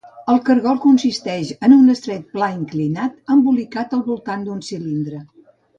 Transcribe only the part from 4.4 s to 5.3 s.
d'un cilindre.